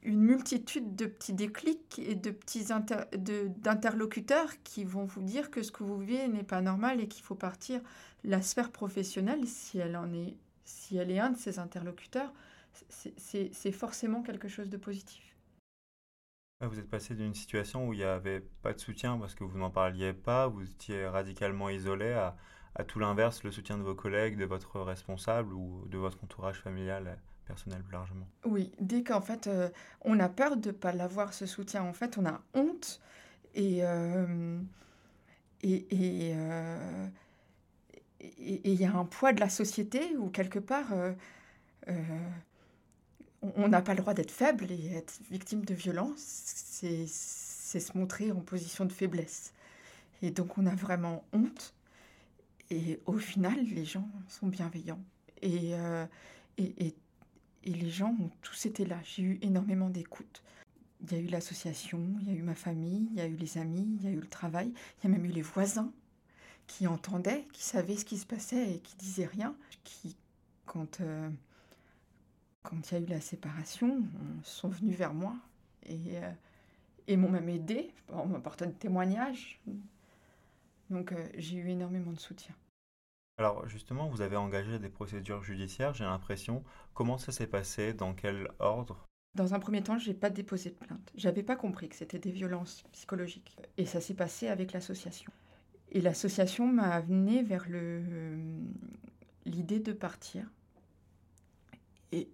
[0.04, 2.66] multitude de petits déclics et de petits
[3.58, 7.24] d'interlocuteurs qui vont vous dire que ce que vous vivez n'est pas normal et qu'il
[7.24, 7.80] faut partir.
[8.22, 12.32] La sphère professionnelle, si elle en est, si elle est un de ces interlocuteurs,
[12.88, 15.33] c'est forcément quelque chose de positif.
[16.66, 19.58] Vous êtes passé d'une situation où il n'y avait pas de soutien parce que vous
[19.58, 22.36] n'en parliez pas, vous étiez radicalement isolé à,
[22.84, 27.06] tout l'inverse, le soutien de vos collègues, de votre responsable ou de votre entourage familial
[27.06, 27.14] euh,
[27.46, 28.26] personnel plus largement.
[28.44, 29.68] Oui, dès qu'en fait euh,
[30.00, 33.00] on a peur de ne pas l'avoir ce soutien, en fait on a honte
[33.54, 34.58] et euh,
[35.62, 35.86] et
[38.42, 40.88] il y a un poids de la société où quelque part
[43.56, 48.30] on n'a pas le droit d'être faible et être victime de violence, c'est se montrer
[48.32, 49.52] en position de faiblesse.
[50.22, 51.74] Et donc on a vraiment honte
[52.70, 55.02] et au final, les gens sont bienveillants.
[55.44, 56.06] Euh,
[56.56, 56.94] et, et,
[57.64, 58.98] et, les gens ont tous été là.
[59.04, 60.42] J'ai eu énormément d'écoute.
[61.02, 63.36] Il y a eu l'association, il y a eu ma famille, il y a eu
[63.36, 65.92] les amis, il y a eu le travail, il y a même eu les voisins
[66.66, 69.54] qui entendaient, qui savaient ce qui se passait et qui disaient rien.
[69.82, 70.16] Qui,
[70.64, 71.28] quand, euh,
[72.64, 74.02] quand il y a eu la séparation,
[74.42, 75.36] sont venus vers moi
[75.84, 76.30] et, euh,
[77.06, 79.60] et m'ont même aidé en m'apportant des témoignages.
[80.90, 82.54] Donc j'ai eu énormément de soutien.
[83.38, 86.62] Alors justement, vous avez engagé des procédures judiciaires, j'ai l'impression.
[86.94, 87.92] Comment ça s'est passé?
[87.92, 89.06] Dans quel ordre?
[89.34, 91.10] Dans un premier temps, je n'ai pas déposé de plainte.
[91.16, 93.56] J'avais pas compris que c'était des violences psychologiques.
[93.76, 95.32] Et ça s'est passé avec l'association.
[95.90, 98.02] Et l'association m'a amené vers le,
[99.44, 100.46] l'idée de partir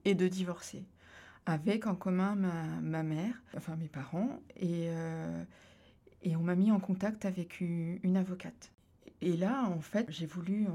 [0.05, 0.85] et, de divorcer,
[1.47, 5.45] avec en commun ma, mère, enfin mes parents, et, euh,
[6.23, 8.73] et on m'a mis en contact avec une avocate.
[9.23, 10.67] Et là, en fait, j'ai voulu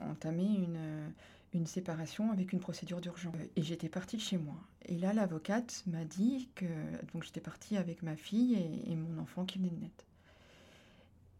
[0.00, 1.12] entamer une,
[1.56, 3.34] une séparation avec une procédure d'urgence.
[3.56, 4.56] Et j'étais partie de chez moi.
[4.84, 6.66] Et là, l'avocate m'a dit que.
[7.12, 10.04] Donc, j'étais partie avec ma fille et, mon enfant qui venait de naître.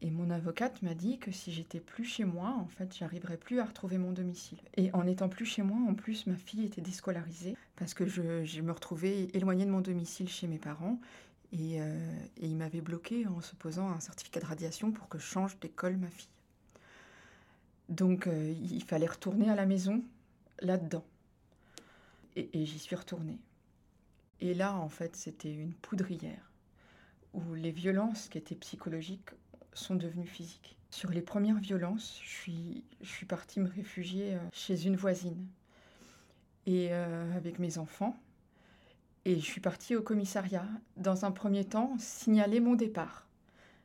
[0.02, 3.60] Et mon avocate m'a dit que si j'étais plus chez moi, en fait, j'arriverais plus
[3.60, 4.58] à retrouver mon domicile.
[4.76, 8.60] Et en étant plus chez moi, en plus, ma fille était déscolarisée parce que je,
[8.60, 11.00] me retrouvais éloignée de mon domicile chez mes parents.
[11.52, 15.18] Et, euh, et il m'avait bloqué en se posant un certificat de radiation pour que
[15.18, 16.28] je change d'école ma fille.
[17.88, 20.02] Donc euh, il fallait retourner à la maison
[20.60, 21.04] là-dedans.
[22.34, 23.38] Et, j'y suis retournée.
[24.40, 26.50] Et là, en fait, c'était une poudrière
[27.32, 29.30] où les violences qui étaient psychologiques
[29.78, 30.76] sont devenues physiques.
[30.90, 32.30] Sur les premières violences, je
[33.02, 35.46] suis, partie me réfugier euh, chez une voisine
[36.66, 38.16] et euh, avec mes enfants.
[39.24, 40.66] Et je suis partie au commissariat.
[40.96, 43.26] Dans un premier temps, signaler mon départ,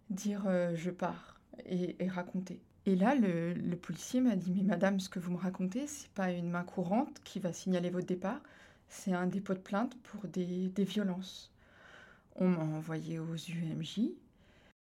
[0.09, 2.61] dire euh, je pars et, raconter.
[2.85, 6.31] Et là, le, policier m'a dit Mais madame, ce que vous me racontez, c'est pas
[6.31, 8.39] une main courante qui va signaler votre départ,
[8.87, 11.51] c'est un dépôt de plainte pour des, des violences.
[12.35, 14.11] On m'a envoyé aux UMJ.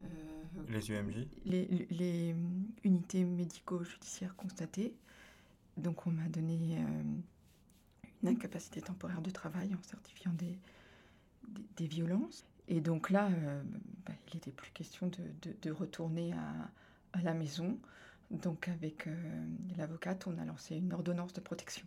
[0.05, 0.09] Euh,
[0.69, 2.35] Les UMJ les, les
[2.85, 4.95] unités médico-judiciaires constatées.
[5.77, 7.03] Donc on m'a donné euh,
[8.23, 10.59] une incapacité temporaire de travail en certifiant des,
[11.49, 12.45] des, des violences.
[12.69, 13.63] Et donc là, euh,
[14.07, 17.79] bah, il n'était plus question de, de, de retourner à, à, la maison.
[18.31, 21.87] Donc avec euh, l'avocate, on a lancé une ordonnance de protection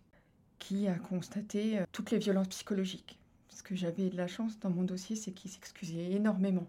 [0.57, 3.19] qui a constaté euh, toutes les violences psychologiques.
[3.49, 6.67] Ce que j'avais de la chance dans mon dossier, c'est qu'il s'excusait énormément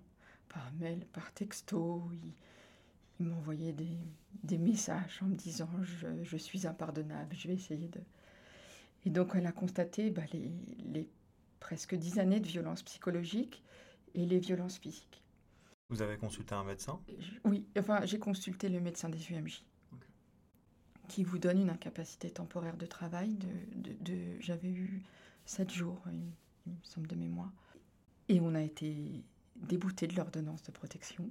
[0.53, 2.09] par mail, par texto.
[2.13, 2.33] Il,
[3.21, 3.99] il m'envoyait des,
[4.43, 8.01] des, messages en me disant je, je, suis impardonnable, je vais essayer de.
[9.05, 10.51] Et donc elle a constaté bah, les,
[10.85, 11.09] les,
[11.61, 13.63] presque dix années de violences psychologiques
[14.15, 15.23] et les violences physiques.
[15.89, 17.01] Vous avez consulté un médecin?
[17.45, 19.63] Oui, enfin j'ai consulté le médecin des UMJ
[19.93, 20.07] okay.
[21.09, 23.35] qui vous donne une incapacité temporaire de travail.
[23.35, 25.03] De, de, de J'avais eu
[25.45, 26.33] sept jours, il,
[26.67, 27.53] il me semble de mémoire.
[28.29, 29.23] Et on a été
[29.57, 31.31] débouté de l'ordonnance de protection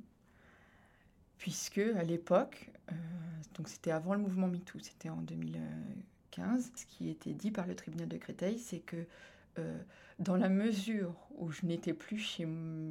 [1.41, 2.95] puisque à l'époque, euh,
[3.55, 7.73] donc c'était avant le mouvement MeToo, c'était en 2015, ce qui était dit par le
[7.75, 9.07] tribunal de Créteil, c'est que
[9.57, 9.81] euh,
[10.19, 12.47] dans la mesure où je n'étais plus chez,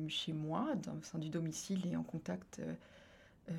[0.09, 2.61] chez moi, dans le sein du domicile et en contact
[3.51, 3.55] euh,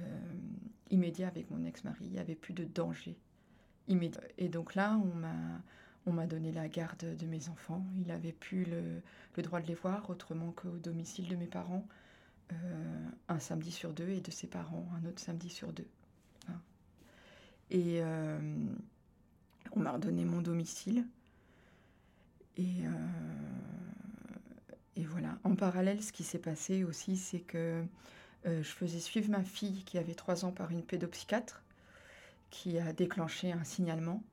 [0.89, 3.15] immédiat avec mon ex-mari, il n'y avait plus de danger
[3.87, 4.19] immédiat.
[4.37, 5.61] Et donc là, on m'a
[6.05, 7.85] on m'a donné la garde de mes enfants.
[7.97, 9.01] Il n'avait plus le,
[9.41, 11.85] droit de les voir autrement qu'au domicile de mes parents.
[12.51, 15.87] Euh, un samedi sur deux et de ses parents un autre samedi sur deux.
[16.49, 16.59] Hein.
[17.69, 18.39] Et euh,
[19.71, 21.05] on m'a redonné mon domicile.
[22.57, 22.89] Et, euh,
[24.97, 25.37] et, voilà.
[25.43, 27.85] En parallèle, ce qui s'est passé aussi, c'est que
[28.43, 31.61] je faisais suivre ma fille qui avait trois ans par une pédopsychiatre
[32.49, 34.23] qui a déclenché un signalement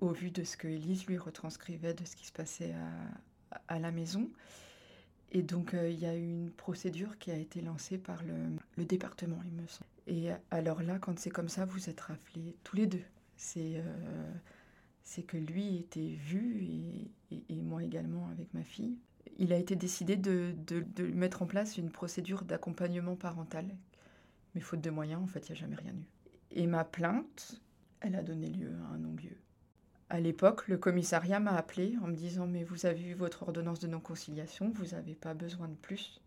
[0.00, 2.74] au, vu de ce que Élise lui retranscrivait de ce qui se passait
[3.68, 4.30] à, la maison.
[5.32, 8.84] Et donc, euh, il y a eu une procédure qui a été lancée par le,
[8.84, 9.90] département, il me semble.
[10.06, 13.02] Et alors là, quand c'est comme ça, vous êtes raflés tous les deux.
[13.36, 14.32] C'est euh,
[15.26, 16.62] que lui était vu
[17.30, 18.98] et, moi également avec ma fille.
[19.38, 23.66] Il a été décidé de, de, de mettre en place une procédure d'accompagnement parental.
[24.54, 26.06] Mais faute de moyens, en fait, il n'y a jamais rien eu.
[26.52, 27.60] Et ma plainte,
[28.00, 29.36] elle a donné lieu à un non-lieu.
[30.10, 33.80] À l'époque, le commissariat m'a appelé en me disant Mais vous avez eu votre ordonnance
[33.80, 36.20] de non-conciliation, vous n'avez pas besoin de plus.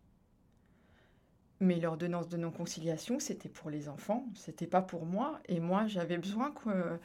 [1.59, 5.39] Mais l'ordonnance de non-conciliation, c'était pour les enfants, c'était pas pour moi.
[5.47, 6.99] Et moi, j'avais besoin qu'on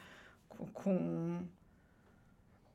[0.49, 0.59] qu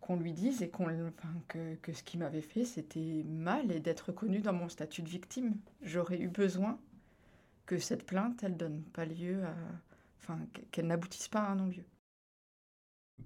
[0.00, 3.80] qu lui dise et qu'on enfin, que, que, ce qu'il m'avait fait, c'était mal et
[3.80, 5.56] d'être reconnu dans mon statut de victime.
[5.82, 6.78] J'aurais eu besoin
[7.66, 9.54] que cette plainte, elle donne pas lieu à.
[10.20, 10.38] Enfin,
[10.72, 11.84] qu'elle n'aboutisse pas à un non-lieu.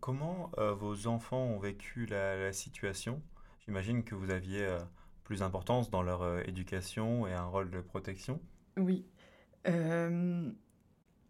[0.01, 3.23] Comment euh, vos enfants ont vécu la, situation?
[3.65, 4.79] J'imagine que vous aviez euh,
[5.25, 8.41] plus d'importance dans leur euh, éducation et un rôle de protection.
[8.77, 9.05] Oui.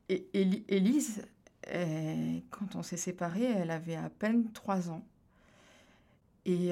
[0.09, 0.27] Et,
[0.68, 1.27] Élise,
[2.51, 5.05] quand on s'est séparés, elle avait à peine trois ans.
[6.44, 6.70] Et,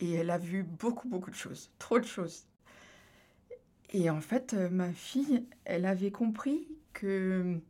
[0.00, 2.46] et elle a vu beaucoup, beaucoup de choses, trop de choses.
[3.92, 7.60] Et en fait, ma fille, elle avait compris que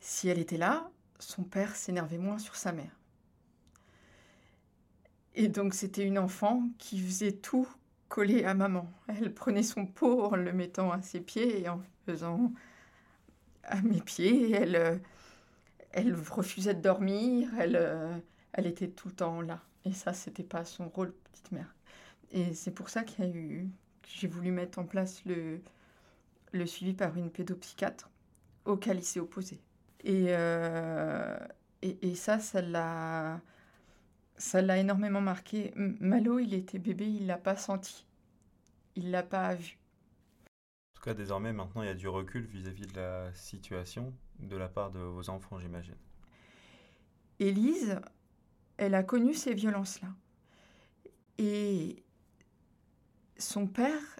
[0.00, 2.96] si elle était là, son père s'énervait moins sur sa mère.
[5.34, 7.68] Et donc c'était une enfant qui faisait tout
[8.08, 8.90] coller à maman.
[9.08, 12.52] Elle prenait son pot en le mettant à ses pieds et en faisant
[13.64, 14.52] à mes pieds.
[14.52, 15.00] Elle,
[15.92, 17.50] elle refusait de dormir.
[17.58, 19.62] Elle, elle était tout le temps là.
[19.84, 21.74] Et ça, c'était pas son rôle, petite mère.
[22.32, 23.68] Et c'est pour ça qu'il y a eu,
[24.06, 25.60] j'ai voulu mettre en place le,
[26.52, 28.10] le suivi par une pédopsychiatre
[28.64, 29.60] auquel il s'est opposé.
[30.04, 31.36] Et, euh,
[31.82, 33.40] et, et, ça, ça l'a,
[34.36, 35.72] ça l'a énormément marqué.
[35.76, 38.06] Malo, il était bébé, il l'a pas senti,
[38.94, 39.78] il l'a pas vu.
[40.46, 44.12] En tout cas, désormais, maintenant, il y a du recul vis-à-vis -vis de la situation
[44.40, 45.96] de la part de vos enfants, j'imagine.
[47.40, 48.00] Élise,
[48.76, 50.08] elle a connu ces violences-là.
[51.38, 52.02] Et
[53.36, 54.18] son père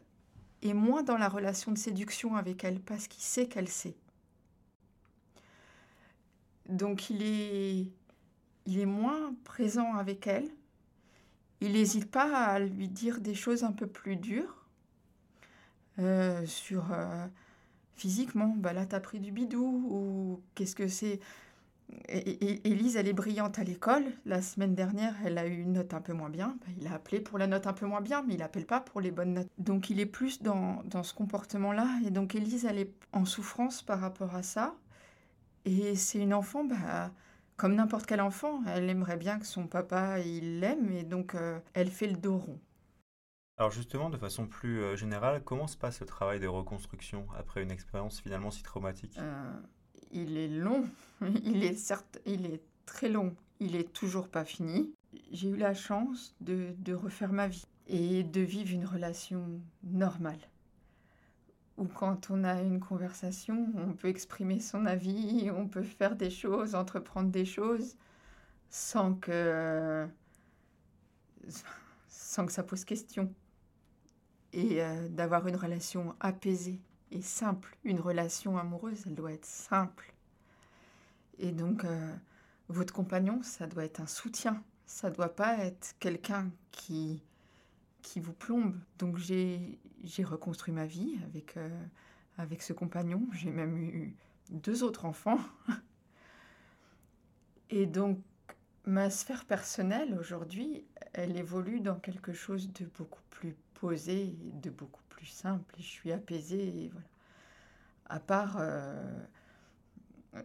[0.62, 3.96] est moins dans la relation de séduction avec elle parce qu'il sait qu'elle sait.
[6.68, 7.86] Donc il est,
[8.66, 10.48] il est moins présent avec elle.
[11.60, 14.64] Il n'hésite pas à lui dire des choses un peu plus dures
[15.98, 17.26] euh, sur euh,
[17.94, 18.54] physiquement.
[18.56, 21.20] Bah là, t'as pris du bidou ou qu'est-ce que c'est?
[22.08, 24.04] Élise, elle est brillante à l'école.
[24.26, 26.56] La semaine dernière, elle a eu une note un peu moins bien.
[26.60, 28.80] Bah, il a appelé pour la note un peu moins bien, mais il appelle pas
[28.80, 29.48] pour les bonnes notes.
[29.56, 31.88] Donc il est plus dans, dans ce comportement-là.
[32.06, 34.76] Et donc Élise, elle est en souffrance par rapport à ça.
[35.64, 37.12] Et c'est une enfant, bah,
[37.56, 41.60] comme n'importe quel enfant, elle aimerait bien que son papa il l'aime, et donc euh,
[41.74, 42.60] elle fait le dos rond.
[43.58, 47.62] Alors justement, de façon plus euh, générale, comment se passe le travail de reconstruction après
[47.62, 49.18] une expérience finalement si traumatique?
[49.18, 49.52] Euh,
[50.12, 50.88] Il est long,
[51.44, 54.94] il est certes, il est très long, il est toujours pas fini.
[55.32, 60.40] J'ai eu la chance de, de refaire ma vie et de vivre une relation normale
[61.78, 66.30] où quand on a une conversation, on peut exprimer son avis, on peut faire des
[66.30, 67.96] choses, entreprendre des choses
[68.68, 70.06] sans que,
[72.08, 73.32] sans que ça pose question.
[74.52, 77.76] Et euh, d'avoir une relation apaisée et simple.
[77.84, 80.12] Une relation amoureuse, elle doit être simple.
[81.38, 82.14] Et donc, euh,
[82.68, 84.62] votre compagnon, ça doit être un soutien.
[84.86, 87.22] Ça doit pas être quelqu'un qui
[88.02, 88.78] qui vous plombe.
[88.98, 89.78] Donc j'ai
[90.24, 91.68] reconstruit ma vie avec, euh,
[92.36, 93.26] avec ce compagnon.
[93.32, 94.14] J'ai même eu
[94.50, 95.40] deux autres enfants.
[97.70, 98.20] Et donc
[98.86, 105.02] ma sphère personnelle aujourd'hui, elle évolue dans quelque chose de beaucoup plus posé, de beaucoup
[105.10, 105.74] plus simple.
[105.78, 106.90] Je suis apaisée.
[108.06, 109.20] À part euh,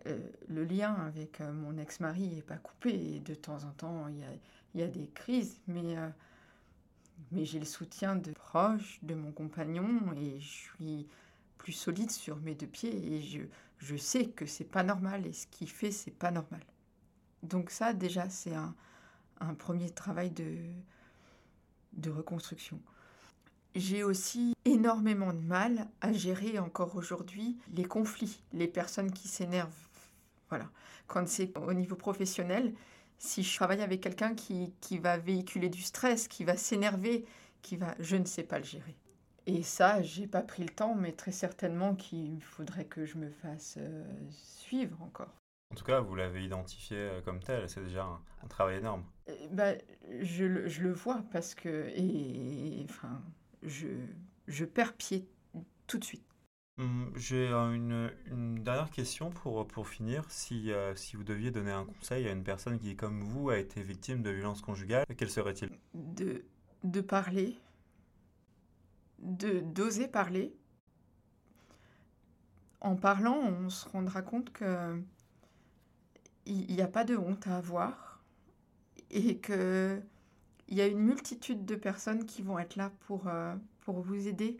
[0.05, 4.23] euh, le lien avec mon ex-mari n'est pas coupé de temps en temps il y
[4.23, 4.27] a,
[4.75, 5.95] y a, des crises, mais
[7.33, 11.07] mais j'ai le soutien de proches, de mon compagnon, et je suis
[11.57, 13.41] plus solide sur mes deux pieds, et je,
[13.79, 16.61] je sais que c'est pas normal, et ce qu'il fait, c'est pas normal.
[17.41, 18.73] Donc ça, déjà, c'est un,
[19.39, 20.57] un premier travail de,
[21.93, 22.79] de reconstruction.
[23.75, 29.71] J'ai aussi énormément de mal à gérer encore aujourd'hui les conflits, les personnes qui s'énervent.
[30.49, 30.69] Voilà.
[31.07, 32.73] Quand c'est au niveau professionnel,
[33.17, 37.25] si je travaille avec quelqu'un qui, qui va véhiculer du stress, qui va s'énerver,
[37.61, 37.95] qui va...
[37.99, 38.95] Je ne sais pas le gérer.
[39.45, 43.29] Et ça, j'ai pas pris le temps, mais très certainement qu'il faudrait que je me
[43.29, 45.33] fasse euh, suivre encore.
[45.71, 49.03] En tout cas, vous l'avez identifié euh, comme tel, c'est déjà un, travail énorme.
[49.27, 49.73] Euh, bah,
[50.21, 53.21] je, je, le vois parce que, et, enfin,
[53.63, 53.87] je,
[54.47, 55.27] je perds pied
[55.87, 56.25] tout de suite.
[56.79, 58.09] Hum, j'ai une,
[58.63, 60.25] dernière question pour, pour finir.
[60.29, 63.59] Si, euh, si vous deviez donner un conseil à une personne qui, comme vous, a
[63.59, 65.69] été victime de violences conjugales, quel serait-il?
[65.93, 66.43] De,
[66.83, 67.59] de parler,
[69.19, 70.55] de d'oser parler.
[72.81, 74.99] En parlant, on se rendra compte que
[76.45, 78.21] il n'y a pas de honte à avoir
[79.11, 80.01] et que
[80.67, 84.27] il y a une multitude de personnes qui vont être là pour, euh, pour vous
[84.27, 84.57] aider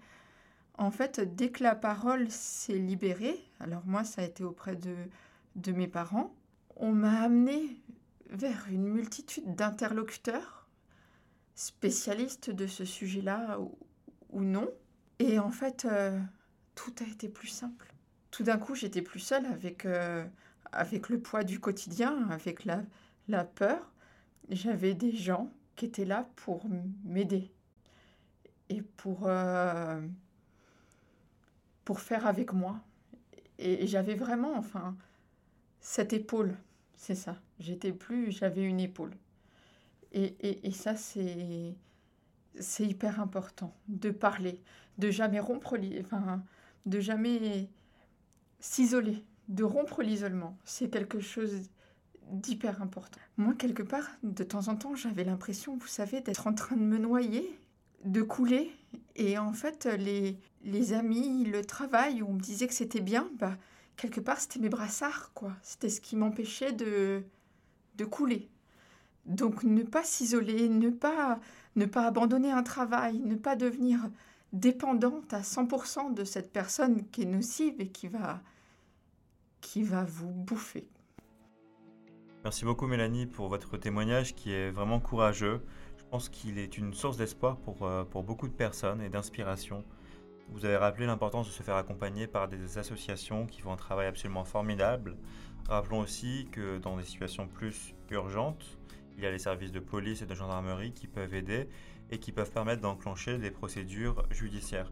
[0.78, 5.72] en fait, dès que la parole s'est libérée, alors moi ça a été auprès de,
[5.72, 6.36] mes parents,
[6.76, 7.82] on m'a amené
[8.30, 10.68] vers une multitude d'interlocuteurs,
[11.54, 14.68] spécialistes de ce sujet-là ou, non.
[15.20, 16.20] Et en fait, euh,
[16.74, 17.94] tout a été plus simple.
[18.32, 20.26] Tout d'un coup, j'étais plus seule avec, euh,
[20.72, 22.82] avec le poids du quotidien, avec la,
[23.28, 23.94] la peur.
[24.50, 26.66] J'avais des gens qui étaient là pour
[27.04, 27.52] m'aider
[28.70, 29.28] et pour...
[29.28, 30.02] Euh,
[31.86, 32.80] pour faire avec moi.
[33.60, 34.96] Et, j'avais vraiment, enfin,
[35.80, 36.56] cette épaule,
[36.96, 37.38] c'est ça.
[37.60, 39.14] J'étais plus, j'avais une épaule.
[40.12, 41.76] Et, et, et ça, c'est,
[42.60, 44.62] c'est hyper important de parler,
[44.98, 46.44] de jamais rompre, enfin,
[46.86, 47.70] de jamais
[48.60, 50.58] s'isoler, de rompre l'isolement.
[50.64, 51.70] C'est quelque chose
[52.32, 53.20] d'hyper important.
[53.38, 56.82] Moi, quelque part, de temps en temps, j'avais l'impression, vous savez, d'être en train de
[56.82, 57.60] me noyer,
[58.04, 58.72] de couler.
[59.16, 63.30] Et en fait, les, les amis, le travail, où on me disait que c'était bien,
[63.40, 63.58] bah,
[63.96, 65.54] quelque part, c'était mes brassards, quoi.
[65.62, 67.24] C'était ce qui m'empêchait de,
[67.96, 68.50] de couler.
[69.26, 71.40] Donc, ne pas s'isoler, ne pas,
[71.76, 74.00] ne pas abandonner un travail, ne pas devenir
[74.52, 78.42] dépendante à 100% de cette personne qui est nocive et qui va,
[79.62, 80.88] qui va vous bouffer.
[82.44, 85.62] Merci beaucoup Mélanie pour votre témoignage qui est vraiment courageux.
[86.14, 89.84] Pense qu'il est une source d'espoir pour, euh, pour beaucoup de personnes et d'inspiration.
[90.50, 94.06] Vous avez rappelé l'importance de se faire accompagner par des associations qui font un travail
[94.06, 95.18] absolument formidable.
[95.68, 98.78] Rappelons aussi que dans des situations plus urgentes,
[99.18, 101.68] il y a les services de police et de gendarmerie qui peuvent aider
[102.12, 104.92] et qui peuvent permettre d'enclencher des procédures judiciaires.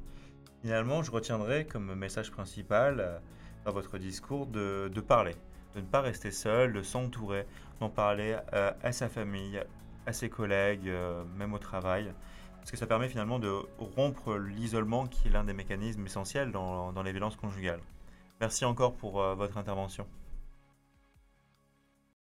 [0.64, 3.20] Finalement, je retiendrai comme message principal euh,
[3.66, 5.36] dans votre discours de, parler.
[5.76, 7.46] de ne pas rester seul, de s'entourer,
[7.80, 9.62] d'en parler euh, à sa famille,
[10.06, 12.14] à ses collègues, euh, même au travail.
[12.60, 16.94] Parce que ça permet finalement de rompre l'isolement qui est l'un des mécanismes essentiels dans,
[16.94, 17.82] dans les violences conjugales.
[18.40, 20.06] Merci encore pour votre intervention.